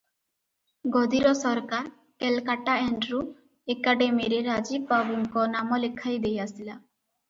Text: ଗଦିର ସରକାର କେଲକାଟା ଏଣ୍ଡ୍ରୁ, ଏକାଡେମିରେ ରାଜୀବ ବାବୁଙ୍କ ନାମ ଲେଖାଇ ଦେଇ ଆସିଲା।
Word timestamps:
ଗଦିର 0.95 1.33
ସରକାର 1.41 1.91
କେଲକାଟା 2.25 2.79
ଏଣ୍ଡ୍ରୁ, 2.87 3.21
ଏକାଡେମିରେ 3.77 4.43
ରାଜୀବ 4.53 4.93
ବାବୁଙ୍କ 4.97 5.49
ନାମ 5.57 5.83
ଲେଖାଇ 5.89 6.23
ଦେଇ 6.29 6.47
ଆସିଲା। 6.51 6.79